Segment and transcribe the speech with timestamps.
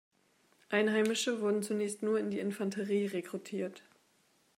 [0.69, 3.83] Einheimische wurden zunächst nur in die Infanterie rekrutiert.